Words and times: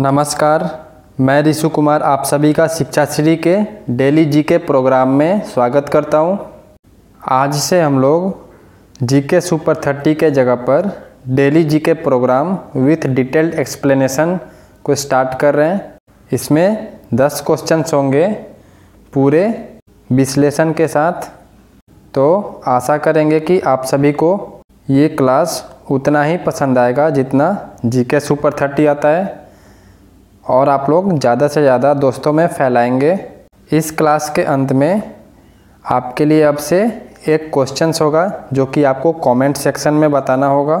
नमस्कार, 0.00 0.62
मैं 1.20 1.42
ऋषु 1.42 1.68
कुमार 1.68 2.02
आप 2.02 2.24
सभी 2.24 2.52
का 2.52 2.66
शिक्षा 2.68 3.04
श्री 3.04 3.36
के 3.36 3.56
डेली 3.90 4.24
जी 4.24 4.42
के 4.42 4.56
प्रोग्राम 4.58 5.12
में 5.18 5.40
स्वागत 5.44 5.88
करता 5.88 6.18
हूँ। 6.18 6.38
आज 7.22 7.54
से 7.54 7.80
हम 7.80 7.98
लोग 8.00 9.06
जी 9.06 9.20
के 9.22 9.40
सुपर 9.40 9.76
थर्टी 9.76 10.14
के 10.14 10.30
जगह 10.30 10.54
पर 10.64 10.90
daily 11.28 11.62
G 11.64 11.78
K 11.78 11.92
program 11.92 12.52
with 12.76 13.06
detailed 13.06 13.54
explanation 13.54 14.38
को 14.84 14.94
स्टार्ट 14.94 15.38
कर 15.40 15.54
रहे 15.54 15.68
हैं। 15.68 15.98
इसमें 16.32 16.98
दस 17.14 17.42
क्वेश्चंस 17.46 17.94
होंगे 17.94 18.26
पूरे 19.12 19.46
विश्लेषण 20.10 20.72
के 20.72 20.88
साथ। 20.88 21.30
तो 22.14 22.62
आशा 22.66 22.98
करेंगे 22.98 23.40
कि 23.40 23.58
आप 23.66 23.84
सभी 23.84 24.12
को 24.14 24.60
ये 24.90 25.08
क्लास 25.08 25.58
उतना 25.90 26.22
ही 26.22 26.36
पसंद 26.36 26.78
आएगा 26.78 27.10
जितना 27.10 27.50
जी 27.84 28.04
के 28.04 28.20
सुपर 28.20 28.60
थर्टी 28.60 28.86
आता 28.86 29.08
है। 29.08 29.45
और 30.46 30.68
आप 30.68 30.90
लोग 30.90 31.12
ज़्यादा 31.18 31.48
से 31.48 31.60
ज़्यादा 31.62 31.92
दोस्तों 31.94 32.32
में 32.32 32.46
फैलाएँगे। 32.48 33.18
इस 33.70 33.90
क्लास 33.90 34.30
के 34.36 34.42
अंत 34.44 34.72
में 34.72 35.02
आपके 35.84 36.24
लिए 36.24 36.42
अब 36.42 36.56
से 36.58 36.82
एक 37.28 37.50
क्वेश्चंस 37.54 38.00
होगा, 38.00 38.48
जो 38.52 38.66
कि 38.66 38.84
आपको 38.84 39.12
कमेंट 39.12 39.56
सेक्शन 39.56 39.94
में 39.94 40.10
बताना 40.10 40.46
होगा। 40.46 40.76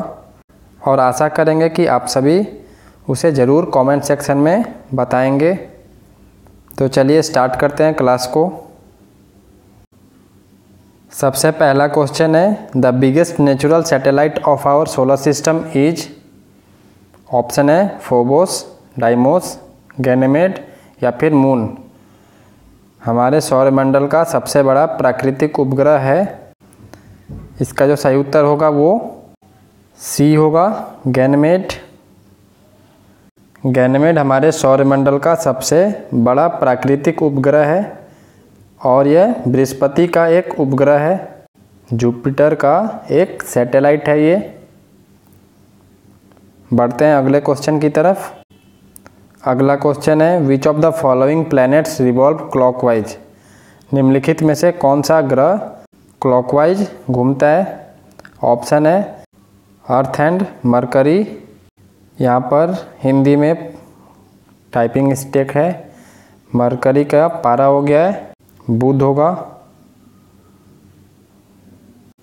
और 0.82 1.00
आशा 1.00 1.28
करेंगे 1.28 1.68
कि 1.68 1.86
आप 1.86 2.06
सभी 2.06 2.46
उसे 3.08 3.32
ज़रूर 3.32 3.70
कमेंट 3.74 4.02
सेक्शन 4.02 4.36
में 4.38 4.64
बताएँगे। 4.94 5.54
तो 6.78 6.88
चलिए 6.88 7.22
स्टार्ट 7.22 7.56
करते 7.56 7.84
हैं 7.84 7.94
क्लास 7.94 8.26
को। 8.26 8.50
सबसे 11.12 11.50
पहला 11.52 11.86
क्वेश्चन 11.88 12.34
है 12.36 12.68
the 12.76 12.86
biggest 12.94 13.38
natural 13.40 13.82
satellite 13.82 14.42
of 14.44 14.66
our 14.68 14.86
solar 14.86 15.16
system 15.16 15.64
is 15.76 16.06
option 17.28 17.70
है 17.70 17.98
फोबोस 17.98 18.64
डाइमोस 18.98 19.58
गैनेमेड 20.00 20.58
या 21.02 21.10
फिर 21.10 21.34
मून। 21.34 21.76
हमारे 23.02 23.40
सौरमंडल 23.40 24.06
का 24.06 24.22
सबसे 24.24 24.62
बड़ा 24.62 24.84
प्राकृतिक 24.86 25.58
उपग्रह 25.60 25.98
है। 25.98 26.52
इसका 27.60 27.86
जो 27.86 27.96
सही 27.96 28.16
उत्तर 28.16 28.44
होगा 28.44 28.68
वो 28.68 28.90
सी 30.00 30.34
होगा। 30.34 30.66
गैनमेड 31.08 31.72
गैनमेड 33.66 34.18
हमारे 34.18 34.52
सौरमंडल 34.52 35.18
का 35.18 35.34
सबसे 35.34 35.78
बड़ा 36.14 36.48
प्राकृतिक 36.48 37.22
उपग्रह 37.22 37.64
है 37.66 38.06
और 38.80 39.06
यह 39.06 39.34
बृहस्पति 39.48 40.06
का 40.06 40.26
एक 40.28 40.60
उपग्रह 40.60 40.98
है। 40.98 41.46
जुपिटर 41.90 42.54
का 42.54 43.06
एक 43.10 43.42
सैटेलाइट 43.42 44.08
है 44.08 44.20
ये। 44.22 44.36
बढ़ते 46.70 47.04
हैं 47.04 47.14
अगले 47.14 47.40
क्वेश्चन 47.40 47.78
की 47.80 47.88
तरफ़। 47.88 48.45
अगला 49.46 49.74
क्वेश्चन 49.76 50.22
है 50.22 50.38
which 50.40 50.66
of 50.66 50.76
the 50.76 50.90
following 50.92 51.44
planets 51.46 52.00
revolve 52.00 52.38
clockwise 52.52 53.16
निम्नलिखित 53.90 54.42
में 54.42 54.54
से 54.54 54.70
कौन 54.74 55.02
सा 55.02 55.20
ग्रह 55.22 55.56
क्लॉकवाइज 56.22 56.80
घूमता 57.10 57.48
है? 57.48 57.94
ऑप्शन 58.44 58.86
है 58.86 59.24
अर्थ 59.84 60.18
एंड 60.20 60.44
मरकरी 60.66 61.18
यहाँ 62.18 62.40
पर 62.42 62.74
हिंदी 63.02 63.36
में 63.36 63.54
टाइपिंग 64.72 65.12
स्टेक 65.14 65.50
है। 65.56 65.68
मरकरी 66.50 67.04
का 67.04 67.28
पारा 67.38 67.64
हो 67.64 67.80
गया 67.82 68.04
है, 68.06 68.32
बुध 68.70 69.02
होगा। 69.02 69.30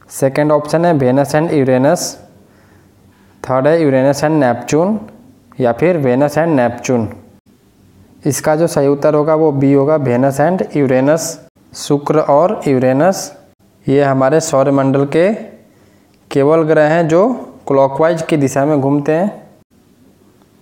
सेकेंड 0.10 0.52
ऑप्शन 0.52 0.86
है 0.86 0.94
वेनस 0.96 1.36
एंड 1.36 1.52
यूरेनस 1.54 2.16
थर्ड 3.44 3.68
है 3.68 3.82
यूरेनस 3.84 4.24
एंड 4.24 4.40
नेपचून 4.40 5.00
या 5.60 5.72
फिर 5.72 5.98
वेनस 5.98 6.38
एंड 6.38 6.56
नेपचून 6.56 7.08
इसका 8.26 8.56
जो 8.56 8.68
सही 8.68 8.88
उत्तर 8.88 9.14
होगा 9.14 9.36
वो 9.36 9.52
बी 9.52 9.72
होगा 9.74 9.96
वेनस 9.96 10.40
एंड 10.40 10.64
यूरेनस 10.76 11.28
शुक्र 11.78 12.20
और 12.30 12.62
यूरेनस 12.68 13.32
ये 13.86 14.04
हमारे 14.04 14.40
सौरमंडल 14.40 15.06
के 15.06 15.34
केवल 16.32 16.64
ग्रह 16.64 16.88
हैं 16.90 17.08
जो 17.08 17.28
क्लॉकवाइज 17.68 18.22
की 18.22 18.38
दिशा 18.38 18.66
में 18.66 18.80
घूमते 18.82 19.12
हैं। 19.12 19.32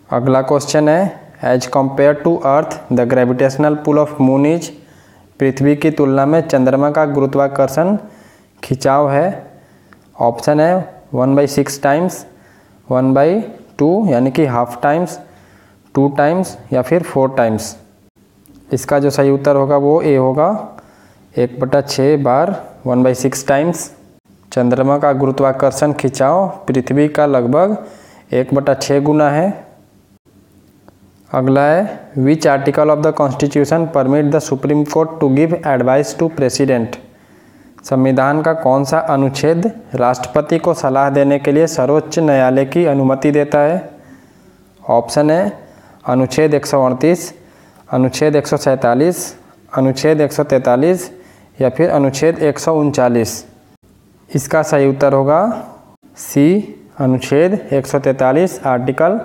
अगला 0.09 0.41
क्वेश्चन 0.41 0.89
है 0.89 1.01
as 1.43 1.65
compared 1.65 2.13
to 2.13 2.35
earth 2.45 2.79
the 2.93 3.07
gravitational 3.09 3.75
pull 3.75 3.99
of 3.99 4.21
moon 4.21 4.45
is 4.45 4.69
पृथ्वी 5.39 5.75
की 5.75 5.91
तुलना 5.91 6.25
में 6.25 6.41
चंद्रमा 6.41 6.91
का 6.91 7.05
गुरुत्वाकर्षण 7.05 7.97
खिंचाव 8.63 9.09
है। 9.11 9.27
ऑप्शन 10.21 10.59
है 10.59 11.03
one 11.13 11.35
by 11.35 11.47
six 11.47 11.81
times 11.83 12.25
one 12.91 13.13
by 13.13 13.41
two 13.81 13.89
यानी 14.07 14.31
कि 14.31 14.45
हाफ़ 14.45 14.79
टाइम्स, 14.81 15.19
टू 15.95 16.07
टाइम्स 16.17 16.57
या 16.73 16.81
फिर 16.81 17.03
फोर 17.03 17.33
टाइम्स। 17.37 17.75
इसका 18.73 18.99
जो 18.99 19.09
सही 19.09 19.29
उत्तर 19.31 19.55
होगा 19.55 19.77
वो 19.77 20.01
ए 20.01 20.15
होगा। 20.15 20.49
एक 21.35 21.59
बटा 21.59 21.81
छः 21.81 22.15
बार 22.23 22.55
वन 22.85 23.03
बाई 23.03 23.13
सिक्स 23.15 23.47
टाइम्स। 23.47 23.89
चंद्रमा 24.51 24.97
का 24.97 25.11
गुरुत्वाकर्षण 25.13 25.93
खिंचाव 25.93 26.47
पृथ्वी 26.67 27.07
का 27.09 27.25
लगभग 27.25 27.77
एक 28.33 28.53
बटा 28.53 28.73
छः 28.73 28.99
गुना 29.01 29.29
है। 29.29 29.49
अगला 31.31 31.65
है 31.65 31.83
which 32.17 32.47
article 32.47 32.91
of 32.91 32.99
the 32.99 33.13
constitution 33.13 33.85
permit 33.85 34.25
the 34.25 34.39
supreme 34.41 34.83
court 34.83 35.19
to 35.19 35.29
give 35.29 35.61
advice 35.67 36.17
to 36.19 36.27
president 36.29 36.95
संविधान 37.85 38.41
का 38.41 38.53
कौन 38.53 38.83
सा 38.85 38.99
अनुच्छेद 38.99 39.71
राष्ट्रपति 39.95 40.57
को 40.59 40.73
सलाह 40.73 41.09
देने 41.09 41.39
के 41.39 41.51
लिए 41.51 41.67
सर्वोच्च 41.67 42.19
न्यायालय 42.19 42.65
की 42.65 42.85
अनुमति 42.85 43.31
देता 43.31 43.59
है? 43.59 43.89
ऑप्शन 44.89 45.31
है 45.31 45.51
अनुच्छेद 46.07 46.53
एक 46.53 46.65
अनुच्छेद 47.93 48.35
एक 48.35 48.47
सौ 48.47 48.57
सैंतालीस, 48.57 49.35
अनुच्छेद 49.77 50.21
एक 50.21 50.33
सौ 50.33 50.43
तैंतालीस 50.43 51.09
या 51.61 51.69
फिर 51.69 51.89
अनुच्छेद 51.89 52.39
एक 52.39 52.59
इसका 54.35 54.61
सही 54.63 54.89
उत्तर 54.89 55.13
होगा 55.13 55.41
सी, 56.17 56.77
अनुच्छेद 56.99 57.69
143 57.73 58.59
आर्टिकल 58.65 59.19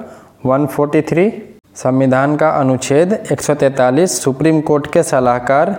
143 0.47 1.31
संविधान 1.77 2.37
का 2.37 2.49
अनुच्छेद 2.51 3.13
143 3.33 4.07
सुप्रीम 4.07 4.61
कोर्ट 4.61 4.93
के 4.93 5.03
सलाहकार 5.03 5.71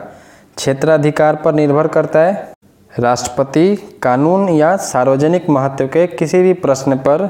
क्षेत्राधिकार 0.58 1.36
पर 1.36 1.54
निर्भर 1.54 1.88
करता 1.88 2.20
है। 2.20 2.57
राष्ट्रपति, 3.00 3.76
कानून 4.02 4.48
या 4.50 4.76
सार्वजनिक 4.78 5.50
महत्व 5.50 5.88
के 5.88 6.06
किसी 6.08 6.42
भी 6.42 6.54
प्रश्न 6.54 6.96
पर 6.98 7.30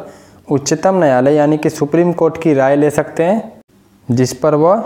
उच्चतम 0.52 1.00
न्यायालय 1.00 1.36
यानी 1.36 1.58
कि 1.58 1.70
सुप्रीम 1.70 2.12
कोर्ट 2.14 2.42
की 2.42 2.54
राय 2.54 2.76
ले 2.76 2.90
सकते 2.90 3.24
हैं, 3.24 3.62
जिस 4.12 4.34
पर 4.34 4.56
वह 4.56 4.84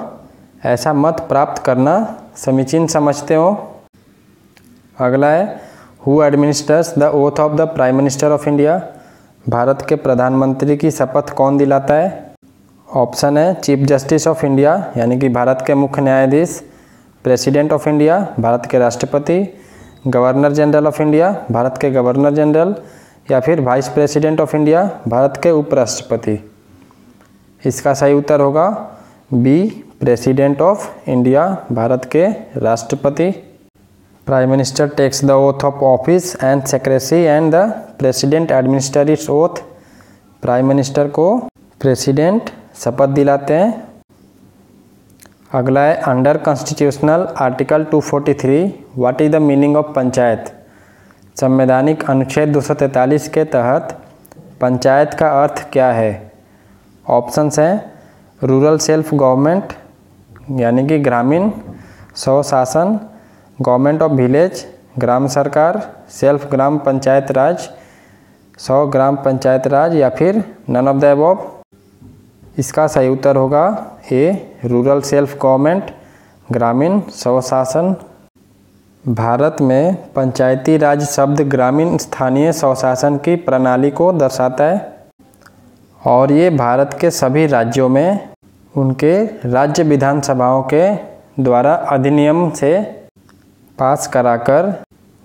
ऐसा 0.66 0.94
मत 0.94 1.26
प्राप्त 1.30 1.62
करना 1.64 1.94
समीचीन 2.36 2.88
समझते 2.88 3.36
हो। 3.36 3.52
अगला 5.00 5.28
है 5.28 5.62
who 6.08 6.22
administers 6.24 6.94
the 7.00 7.04
oath 7.04 7.40
of 7.40 7.54
the 7.54 7.62
prime 7.62 7.96
minister 7.96 8.32
of 8.32 8.50
India 8.50 8.82
Bharat 9.50 9.86
के 9.90 9.96
प्रधानमंत्री 9.96 10.78
की 10.78 10.92
शपथ 10.92 11.30
कौन 11.30 11.58
दिलाता 11.58 11.94
है? 11.94 12.36
ऑप्शन 12.90 13.38
है 13.38 13.54
चीफ 13.54 13.88
जस्टिस 13.88 14.28
ऑफ़ 14.28 14.46
इंडिया 14.46 14.94
यानी 14.98 15.20
कि 15.20 15.30
भारत 15.30 15.64
के 15.68 15.74
मुख्य 15.74 16.02
न्यायाधीश 16.02 16.62
प्रेसिडेंट 17.24 17.74
ऑफ़ 17.74 17.90
इंडिया 17.90 18.28
भारत 18.40 18.68
के 18.72 18.80
राष्ट्रपति 18.80 19.44
governor 20.06 20.52
general 20.52 20.88
of 20.88 21.02
India, 21.02 21.30
Bharat 21.52 21.78
के 21.82 21.90
गवर्नर 21.92 22.34
जनरल, 22.34 22.76
या 23.32 23.40
फिर 23.40 23.60
vice 23.62 23.88
president 23.90 24.40
of 24.42 24.56
India, 24.56 24.84
Bharat 25.08 25.40
के 25.44 25.52
उपराष्ट्रपति। 25.52 26.38
इसका 27.64 27.94
सही 27.94 28.14
उत्तर 28.14 28.40
होगा 28.40 28.68
B, 29.34 29.68
president 30.00 30.62
of 30.62 31.10
India, 31.10 31.46
Bharat 31.72 32.10
के 32.12 32.26
राष्ट्रपति। 32.60 33.30
Prime 34.28 34.50
minister 34.50 34.88
takes 34.88 35.24
the 35.26 35.32
oath 35.32 35.64
of 35.66 35.84
office 35.84 36.36
and 36.44 36.64
secrecy 36.64 37.16
and 37.16 37.54
the 37.56 37.64
president 38.00 38.52
administer 38.52 39.10
its 39.10 39.30
oath 39.30 39.62
prime 40.44 40.68
minister 40.68 41.08
को 41.10 41.36
प्रेसिडेंट 41.82 42.50
शपथ 42.84 43.10
दिलाते 43.10 43.54
हैं। 43.54 43.91
अगला 45.52 45.82
है 45.82 45.96
under 46.08 46.38
constitutional 46.38 47.26
article 47.42 47.84
243 47.94 48.70
what 48.98 49.22
is 49.22 49.32
the 49.32 49.36
meaning 49.42 49.76
of 49.78 49.88
panchayat 49.96 50.46
संवैधानिक 51.38 52.04
अनुच्छेद 52.10 52.56
243 52.58 53.28
के 53.28 53.44
तहत 53.56 53.92
पंचायत 54.62 55.14
का 55.14 55.30
अर्थ 55.42 55.64
क्या 55.74 55.92
है? 55.92 56.32
ऑप्शंस 57.06 57.60
हैं 57.60 57.92
रूरल 58.42 58.78
सेल्फ 58.78 59.14
गवर्नमेंट 59.14 59.74
यानी 60.60 60.88
कि 60.88 61.00
ग्रामीण, 61.00 61.50
स्वशासन 62.16 63.00
गवर्नमेंट 63.60 64.02
ऑफ़ 64.02 64.12
विलेज 64.14 64.66
ग्राम 65.00 65.28
सरकार 65.30 65.82
सेल्फ 66.12 66.50
ग्राम 66.52 66.78
पंचायत 66.86 67.32
राज 67.32 67.70
सौ 68.60 68.86
ग्राम 68.88 69.16
पंचायत 69.26 69.68
राज 69.70 69.96
या 69.96 70.10
फिर 70.12 70.44
नन 70.70 70.88
ऑफ़ 70.88 70.98
द 70.98 71.04
एबॉब 71.18 71.61
इसका 72.58 72.86
सही 72.88 73.10
उत्तर 73.10 73.36
होगा 73.36 73.66
ए, 74.12 74.58
रूरल 74.66 75.02
सेल्फ 75.02 75.38
गवर्नमेंट, 75.42 75.92
ग्रामीण 76.52 77.00
स्वशासन। 77.12 77.96
भारत 79.04 79.62
में 79.62 79.96
पंचायती 80.16 80.78
राज 80.78 81.04
शब्द 81.10 81.42
ग्रामीण 81.50 81.96
स्थानीय 81.98 82.52
स्वशासन 82.54 83.18
की 83.18 83.36
प्रणाली 83.46 83.92
को 83.92 84.12
दर्शाता 84.14 84.64
है। 84.64 84.90
और 86.02 86.32
ये 86.32 86.50
भारत 86.50 86.98
के 87.02 87.10
सभी 87.12 87.46
राज्यों 87.48 87.88
में 87.90 88.20
उनके 88.74 89.14
राज्य 89.50 89.84
विधानसभाओं 89.84 90.62
के 90.74 90.84
द्वारा 91.44 91.74
अधिनियम 91.92 92.50
से 92.52 92.80
पास 93.78 94.08
कराकर 94.08 94.74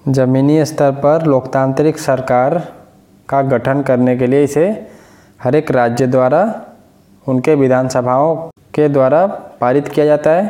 ज़मीनी 0.06 0.64
स्तर 0.64 0.90
पर 0.94 1.26
लोकतांत्रिक 1.26 1.98
सरकार 1.98 2.58
का 3.28 3.42
गठन 3.42 3.82
करने 3.82 4.16
के 4.16 4.26
लिए 4.26 4.44
इसे 4.44 4.66
हर 5.40 5.54
एक 5.54 5.70
राज्य 5.70 6.06
द्वारा 6.06 6.42
उनके 7.26 7.54
विधानसभाओं 7.54 8.36
के 8.74 8.88
द्वारा 8.88 9.26
पारित 9.60 9.88
किया 9.88 10.06
जाता 10.06 10.30
है 10.30 10.46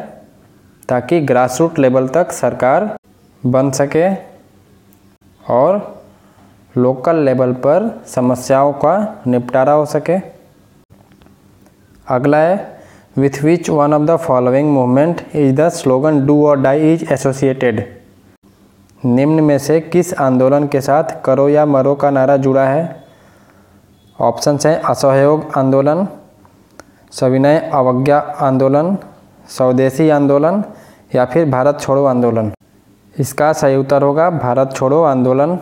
ताकि 0.89 1.21
ग्रास 1.21 1.61
रूट 1.61 1.79
लेवल 1.79 2.09
तक 2.09 2.33
सरकार 2.33 2.97
बन 3.43 3.71
सके 3.71 4.09
और 5.45 5.81
लोकल 6.75 7.17
लेवल 7.17 7.53
पर 7.67 7.91
समस्याओं 8.07 8.73
का 8.73 9.23
निपटारा 9.27 9.73
हो 9.73 9.85
सके। 9.87 10.17
अगला 12.07 12.39
है 12.39 12.57
with 13.19 13.43
which 13.45 13.71
one 13.71 13.95
of 13.95 14.03
the 14.03 14.17
following 14.17 14.71
movement 14.71 15.21
is 15.35 15.55
the 15.55 15.69
slogan 15.69 16.25
do 16.27 16.45
और 16.47 16.61
डाई 16.61 16.93
इज़ 16.93 17.05
एसोसिएटेड 17.13 17.85
निम्न 19.03 19.45
में 19.45 19.59
से 19.59 19.81
किस 19.81 20.13
आंदोलन 20.21 20.67
के 20.67 20.81
साथ 20.81 21.21
करो 21.25 21.49
या 21.49 21.65
मरो 21.67 21.95
का 21.95 22.11
नारा 22.11 22.37
जुड़ा 22.37 22.65
है? 22.65 22.85
ऑप्शंस 24.19 24.67
हैं 24.67 24.81
असहयोग 24.83 25.51
आंदोलन 25.59 26.07
सविनय 27.21 27.59
अवज्ञा 27.75 28.19
आंदोलन, 28.41 28.97
स्वदेशी 29.49 30.09
आंदोलन 30.09 30.63
या 31.15 31.25
फिर 31.25 31.49
भारत 31.51 31.79
छोड़ो 31.81 32.05
आंदोलन। 32.05 32.53
इसका 33.17 33.53
सही 33.53 33.77
उत्तर 33.77 34.03
होगा, 34.03 34.29
भारत 34.31 34.73
छोड़ो 34.75 35.03
आंदोलन। 35.03 35.59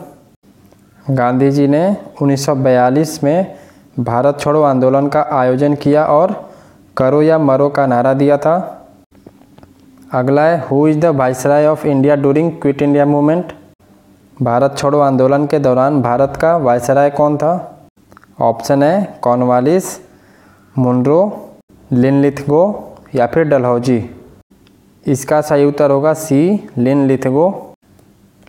गांधी 1.11 1.51
जी 1.51 1.67
ने 1.69 1.97
1942 2.23 3.23
में 3.25 3.57
भारत 4.01 4.41
छोड़ो 4.41 4.63
आंदोलन 4.63 5.09
का 5.09 5.21
आयोजन 5.33 5.75
किया 5.75 6.05
और 6.07 6.33
करो 6.97 7.21
या 7.23 7.39
मरो 7.39 7.69
का 7.69 7.87
नारा 7.87 8.13
दिया 8.15 8.37
था। 8.37 8.55
अगला 10.13 10.43
है 10.43 10.59
who 10.61 10.87
is 10.89 10.99
the 10.99 11.05
viceroy 11.17 11.67
of 11.67 11.87
India 11.87 12.17
during 12.17 12.51
Quit 12.53 12.83
India 12.83 13.05
movement 13.07 13.53
Bharat 14.43 14.75
छोड़ो 14.79 15.01
आंदोलन 15.01 15.47
के 15.47 15.59
दौरान 15.59 16.03
भारत 16.03 16.39
का 16.41 16.57
वायसराय 16.57 17.11
कौन 17.11 17.37
था? 17.37 17.53
ऑप्शन 18.41 18.83
है 18.83 19.19
कॉर्नवालिस 19.23 19.85
मुनरो 20.77 21.21
लिनलिथगो 21.93 22.63
या 23.15 23.27
फिर 23.27 23.45
डलहौजी। 23.45 23.99
इसका 25.07 25.41
सही 25.41 25.65
उत्तर 25.65 25.91
होगा 25.91 26.13
सी, 26.15 26.69
लिनलिथगो। 26.79 27.47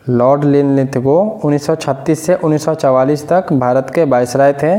लॉर्ड 0.10 0.44
लिनलिथगो 0.44 1.18
1936 1.44 2.26
से 2.26 2.36
1944 2.36 3.28
तक 3.30 3.52
भारत 3.54 3.92
के 3.96 4.04
वायसराय 4.04 4.54
थे 4.54 4.74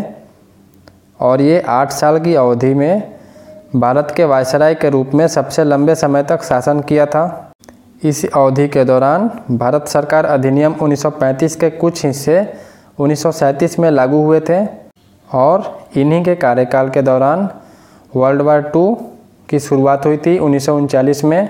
और 1.20 1.40
ये 1.40 1.60
आठ 1.60 1.92
साल 1.92 2.18
की 2.20 2.34
अवधि 2.34 2.72
में 2.74 3.16
भारत 3.76 4.12
के 4.16 4.24
वायसराय 4.24 4.74
के 4.74 4.90
रूप 4.90 5.14
में 5.14 5.26
सबसे 5.28 5.64
लंबे 5.64 5.94
समय 5.94 6.22
तक 6.22 6.42
शासन 6.42 6.80
किया 6.80 7.06
था। 7.06 7.52
इस 8.04 8.24
अवधि 8.26 8.66
के 8.68 8.84
दौरान 8.84 9.30
भारत 9.50 9.88
सरकार 9.88 10.24
अधिनियम 10.26 10.74
1935 10.74 11.56
के 11.56 11.70
कुछ 11.70 12.04
हिस्से 12.06 12.46
उन्नीस 12.98 13.22
सौ 13.22 13.32
सैंतीस 13.32 13.78
में 13.78 13.90
लागू 13.90 14.22
हुए 14.24 14.40
थे। 14.40 14.64
और 15.32 15.88
इन्हीं 15.96 16.24
के 16.24 16.34
कार्यकाल 16.34 16.88
के 16.88 17.02
दौरान 17.02 17.48
वर्ल्ड 18.16 18.42
वार 18.42 18.62
टू 18.62 18.96
की 19.48 19.60
शुरुआत 19.60 20.06
हुई 20.06 20.16
थी 20.16 20.38
उन्नीस 20.38 21.24
में। 21.24 21.48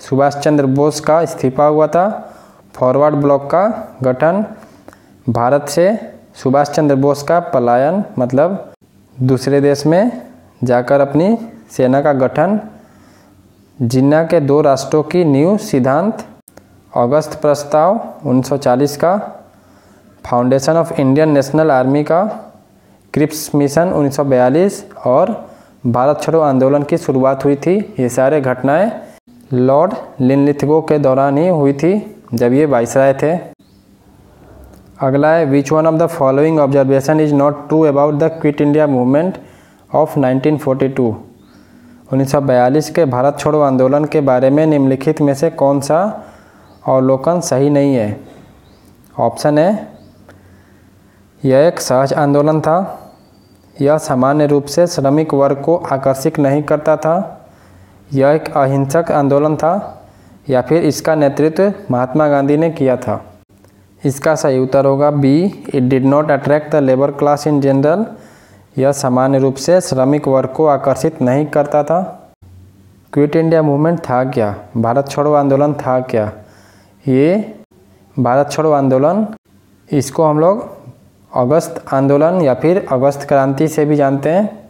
सुभाष 0.00 0.36
चंद्र 0.36 0.66
बोस 0.66 1.00
का 1.00 1.20
इस्तीफा 1.20 1.64
हुआ 1.64 1.86
था। 1.86 2.34
फॉरवर्ड 2.74 3.14
ब्लॉक 3.14 3.46
का 3.46 3.96
गठन 4.02 4.44
भारत 5.28 5.68
से 5.68 5.98
सुभाष 6.34 6.70
चंद्र 6.70 6.94
बोस 6.94 7.22
का 7.22 7.40
पलायन 7.40 8.04
मतलब 8.18 8.72
दूसरे 9.22 9.60
देश 9.60 9.86
में 9.86 10.22
जाकर 10.64 11.00
अपनी 11.00 11.38
सेना 11.70 12.00
का 12.00 12.12
गठन। 12.12 12.60
जिन्ना 13.82 14.24
के 14.24 14.40
दो 14.40 14.60
राष्ट्रों 14.60 15.02
की 15.02 15.24
न्यू 15.24 15.56
सिद्धांत, 15.58 16.24
अगस्त 16.96 17.40
प्रस्ताव 17.40 18.14
1940 18.24 18.96
का, 18.96 19.16
foundation 20.30 20.72
of 20.72 21.00
Indian 21.00 21.28
National 21.28 21.70
Army 21.70 22.04
का 22.04 22.47
क्रिप्स 23.18 23.54
मिशन 23.54 23.88
1942 23.90 24.74
और 25.06 25.30
भारत 25.86 26.20
छोड़ो 26.22 26.40
आंदोलन 26.40 26.82
की 26.82 26.96
शुरुआत 26.96 27.44
हुई 27.44 27.54
थी। 27.56 27.72
ये 28.00 28.08
सारे 28.08 28.40
घटनाएँ 28.40 28.90
लॉर्ड 29.52 29.94
लिनलिथगो 30.20 30.80
के 30.80 30.98
दौरान 30.98 31.38
ही 31.38 31.46
हुई 31.48 31.72
थी, 31.72 31.90
जब 32.34 32.52
ये 32.52 32.66
वाइसराय 32.66 33.14
थे। 33.14 33.30
अगला 35.00 35.32
है 35.32 35.44
which 35.44 35.72
one 35.72 35.86
of 35.86 35.94
the 35.94 36.06
following 36.08 36.58
observation 36.58 37.20
is 37.20 37.34
not 37.34 37.66
true 37.68 37.80
about 37.82 38.14
the 38.14 38.28
Quit 38.40 38.60
India 38.60 38.86
movement 38.86 39.38
of 39.92 40.18
1942 40.18 41.10
1942 42.12 42.90
के 42.90 43.04
भारत 43.06 43.38
छोड़ो 43.40 43.60
आंदोलन 43.60 44.04
के 44.04 44.20
बारे 44.20 44.50
में 44.50 44.64
निम्नलिखित 44.66 45.20
में 45.20 45.34
से 45.34 45.50
कौन 45.56 45.80
सा 45.80 46.00
अवलोकन 46.86 47.40
सही 47.40 47.70
नहीं 47.70 47.94
है? 47.94 48.08
ऑप्शन 49.18 49.58
है, 49.58 49.88
यह 51.42 51.66
एक 51.66 51.80
सहज 51.80 52.14
आंदोलन 52.18 52.60
था। 52.60 52.78
यह 53.80 53.98
सामान्य 53.98 54.46
रूप 54.46 54.64
से 54.64 54.86
श्रमिक 54.86 55.34
वर्ग 55.34 55.62
को 55.62 55.76
आकर्षित 55.76 56.38
नहीं 56.38 56.62
करता 56.62 56.96
था। 56.96 57.46
यह 58.12 58.28
एक 58.28 58.56
अहिंसक 58.56 59.12
आंदोलन 59.12 59.56
था, 59.56 60.04
या 60.48 60.62
फिर 60.62 60.82
इसका 60.82 61.14
नेतृत्व 61.14 61.72
महात्मा 61.90 62.28
गांधी 62.28 62.56
ने 62.56 62.70
किया 62.70 62.96
था। 62.96 63.24
इसका 64.04 64.34
सही 64.34 64.58
उत्तर 64.58 64.84
होगा 64.84 65.10
B 65.10 65.64
it 65.74 65.82
did 65.82 66.04
not 66.04 66.30
attract 66.30 66.72
the 66.72 66.76
labour 66.76 67.10
class 67.10 67.46
in 67.46 67.60
general 67.60 68.06
यह 68.78 68.92
सामान्य 68.92 69.38
रूप 69.38 69.54
से 69.54 69.80
श्रमिक 69.80 70.28
वर्ग 70.28 70.48
को 70.48 70.66
आकर्षित 70.66 71.22
नहीं 71.22 71.46
करता 71.46 71.82
था। 71.82 72.30
क्विट 73.12 73.36
इंडिया 73.36 73.62
मूवमेंट 73.62 73.98
था 74.00 74.24
क्या? 74.24 74.54
भारत 74.76 75.08
छोड़ो 75.08 75.32
आंदोलन 75.34 75.74
था 75.74 76.00
क्या? 76.00 76.32
ये, 77.08 77.54
भारत 78.18 78.50
छोड़ो 78.50 78.72
आंदोलन, 78.72 79.26
इसको 79.92 80.24
हम 80.24 80.40
लोग 80.40 80.77
अगस्त 81.32 81.84
आंदोलन 81.92 82.40
या 82.42 82.54
फिर 82.54 82.86
अगस्त 82.92 83.22
क्रांति 83.28 83.68
से 83.68 83.84
भी 83.84 83.96
जानते 83.96 84.30
हैं। 84.30 84.68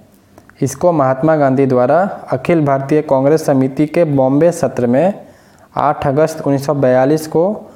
इसको 0.62 0.92
महात्मा 0.92 1.36
गांधी 1.36 1.66
द्वारा 1.66 1.98
अखिल 2.32 2.64
भारतीय 2.64 3.02
कांग्रेस 3.02 3.46
समिति 3.46 3.86
के 3.86 4.04
बॉम्बे 4.04 4.52
सत्र 4.52 4.86
में 4.86 5.26
8 5.76 6.06
अगस्त 6.06 6.40
1942 6.40 7.26
को 7.26 7.70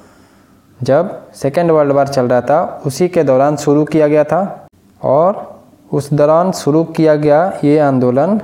जब 0.81 1.31
सेकेंड 1.33 1.71
वर्ल्ड 1.71 1.91
वार 1.91 2.07
चल 2.07 2.27
रहा 2.27 2.41
था, 2.41 2.81
उसी 2.85 3.07
के 3.07 3.23
दौरान 3.23 3.55
शुरू 3.55 3.83
किया 3.85 4.07
गया 4.07 4.23
था 4.23 4.67
और 5.03 5.61
उस 5.91 6.13
दौरान 6.13 6.51
शुरू 6.51 6.83
किया 6.83 7.15
गया 7.15 7.59
ये 7.63 7.79
आंदोलन, 7.79 8.41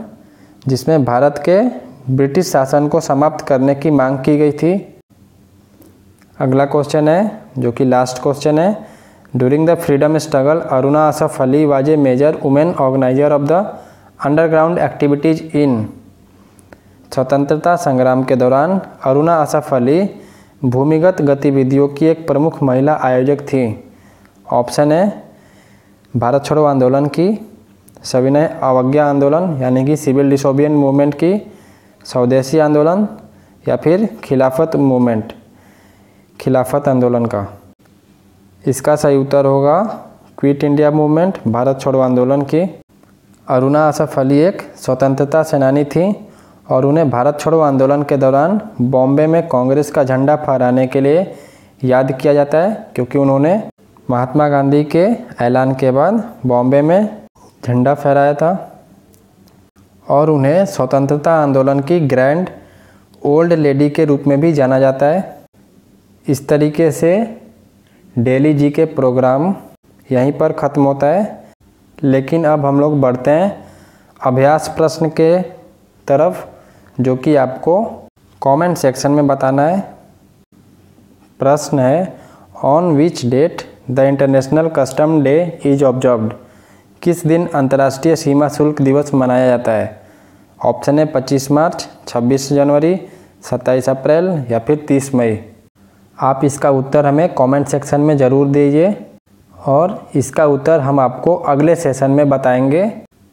जिसमें 0.68 1.06
भारत 1.06 1.44
के 1.50 1.62
ब्रिटिश 2.14 2.52
शासन 2.52 2.88
को 2.88 3.00
समाप्त 3.00 3.46
करने 3.46 3.76
की 3.76 3.92
मांग 3.92 4.18
की 4.20 4.38
गई 4.38 4.52
थी। 4.52 5.02
अगला 6.40 6.66
क्वेश्चन 6.66 7.08
है, 7.10 7.42
जो 7.58 7.72
कि 7.72 7.86
लास्ट 7.86 8.22
क्वेश्चन 8.22 8.60
है 8.60 8.89
during 9.34 9.68
the 9.68 9.74
freedom 9.78 10.18
struggle 10.18 10.60
Aruna 10.72 11.08
Asaf 11.08 11.42
Ali 11.42 11.64
was 11.66 11.90
a 11.90 11.96
major 11.98 12.36
women 12.44 12.72
organiser 12.80 13.32
of 13.32 13.44
the 13.44 13.64
underground 14.26 14.80
activities 14.80 15.42
in 15.58 15.84
स्वतंत्रता 17.12 17.76
संग्राम 17.84 18.24
के 18.24 18.36
दौरान 18.36 18.80
अरुणा 19.06 19.36
असफ 19.42 19.74
अली 19.74 20.00
भूमिगत 20.66 21.22
गतिविधियों 21.22 21.88
की 21.98 22.06
एक 22.06 22.26
प्रमुख 22.28 22.62
महिला 22.64 22.98
आयोजक 23.04 23.42
थी 23.48 23.62
ऑप्शन 24.54 24.92
है 24.92 25.04
भारत 26.14 26.46
छोड़ो 26.46 26.64
आंदोलन 26.66 27.08
की 27.18 27.28
सविनय 28.06 28.50
अवज्ञा 28.64 29.06
आंदोलन 29.10 29.58
यानी 29.62 29.86
कि 29.86 29.98
सिविल 29.98 30.30
डिसोबियन 30.30 30.76
मूवमेंट 30.76 31.14
की 31.24 31.34
स्वदेशी 32.06 32.60
आंदोलन 32.60 33.08
या 33.66 33.76
फिर 33.78 34.08
खिलाफत 34.24 34.76
मूवमेंट 34.88 35.34
खिलाफत 36.40 36.88
आंदोलन 36.88 37.26
का 37.26 37.48
इसका 38.64 38.96
सही 38.96 39.18
उत्तर 39.18 39.46
होगा 39.46 39.82
क्विट 40.38 40.64
इंडिया 40.64 40.92
मूवमेंट, 40.92 41.38
भारत 41.48 41.80
छोड़ो 41.82 42.00
आंदोलन 42.00 42.42
की। 42.42 42.62
अरुणा 43.48 43.88
असफ 43.88 44.18
अली 44.20 44.38
एक 44.38 44.62
स्वतंत्रता 44.78 45.44
सेनानी 45.44 45.84
थी 45.86 46.14
और 46.70 46.86
उन्हें 46.86 47.10
भारत 47.10 47.40
छोड़ो 47.40 47.60
आंदोलन 47.60 48.04
के 48.04 48.18
दौरान 48.18 48.60
बॉम्बे 48.82 49.28
में 49.28 49.48
कांग्रेस 49.48 49.92
का 49.92 50.04
झंडा 50.04 50.36
फहराने 50.36 50.86
के 50.88 51.02
लिए 51.02 51.26
याद 51.84 52.12
किया 52.12 52.34
जाता 52.34 52.58
है 52.58 52.92
क्योंकि 52.96 53.18
उन्होंने 53.18 53.62
महात्मा 54.10 54.48
गांधी 54.50 54.84
के 54.84 55.08
ऐलान 55.42 55.74
के 55.76 55.92
बाद 55.92 56.24
बॉम्बे 56.46 56.82
में 56.82 57.10
झंडा 57.66 57.94
फहराया 57.94 58.34
था। 58.34 58.52
और 60.08 60.30
उन्हें 60.30 60.66
स्वतंत्रता 60.66 61.34
आंदोलन 61.34 61.80
की 61.80 62.00
ग्रैंड 62.00 62.50
ओल्ड 63.26 63.54
लेडी 63.54 63.90
के 63.90 64.06
रूप 64.06 64.24
में 64.28 64.40
भी 64.42 64.54
जाना 64.54 64.80
जाता 64.80 65.06
है। 65.06 65.38
इस 66.28 66.48
तरीके 66.50 66.92
से 66.92 67.12
डेली 68.20 68.54
जी 68.54 68.70
के 68.70 68.86
प्रोग्राम 68.86 69.56
यहीं 70.12 70.32
पर 70.32 70.52
ख़त्म 70.52 70.84
होता 70.84 71.08
है। 71.08 71.54
लेकिन 72.04 72.46
अब 72.46 72.66
हम 72.66 72.80
लोग 72.80 73.00
बढ़ते 73.02 73.32
हैं 73.32 73.66
अभ्यास 74.22 74.68
प्रश्न 74.78 75.10
के 75.10 75.42
तरफ़, 76.08 76.46
जो 77.02 77.16
कि 77.16 77.36
आपको 77.36 77.84
कमेंट 78.42 78.78
सेक्शन 78.78 79.12
में 79.12 79.28
बताना 79.28 79.68
है। 79.68 79.80
प्रश्न 81.40 81.80
है 81.80 82.20
on 82.64 82.92
which 82.92 83.26
date 83.26 83.62
the 83.92 84.00
international 84.00 84.70
custom 84.70 85.22
day 85.24 85.60
is 85.66 85.84
observed 85.84 86.34
किस 87.02 87.26
दिन 87.28 87.48
अंतर्राष्ट्रीय 87.48 88.16
सीमा 88.16 88.48
शुल्क 88.48 88.82
दिवस 88.82 89.14
मनाया 89.14 89.48
जाता 89.48 89.72
है? 89.72 90.02
ऑप्शन 90.66 91.00
है 91.00 91.06
25 91.14 91.52
मार्च 91.52 91.88
26 92.08 92.54
जनवरी 92.54 92.96
27 93.44 93.90
अप्रैल 93.90 94.46
या 94.52 94.60
फिर 94.60 94.86
30 94.88 95.14
मई। 95.16 95.49
आप 96.20 96.42
इसका 96.44 96.70
उत्तर 96.70 97.06
हमें 97.06 97.34
कमेंट 97.34 97.68
सेक्शन 97.68 98.02
में 98.02 98.18
ज़रूर 98.18 98.48
दीजिए 98.48 98.96
और 99.56 100.10
इसका 100.16 100.46
उत्तर 100.46 100.80
हम 100.80 101.00
आपको 101.00 101.36
अगले 101.36 101.76
सेशन 101.76 102.12
में 102.12 102.30
बताएँगे। 102.30 102.92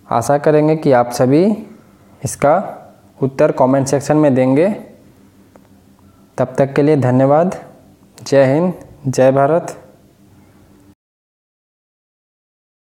आशा 0.08 0.36
करेंगे 0.38 0.76
कि 0.76 0.92
आप 0.92 1.10
सभी 1.10 1.44
इसका 2.22 2.54
उत्तर 3.22 3.52
कमेंट 3.52 3.86
सेक्शन 3.86 4.16
में 4.16 4.34
देंगे। 4.34 4.68
तब 6.38 6.54
तक 6.58 6.72
के 6.74 6.82
लिए 6.82 6.96
धन्यवाद। 6.96 7.56
जय 8.18 8.44
हिंद, 8.44 8.72
जय 9.06 9.32
भारत। 9.32 9.76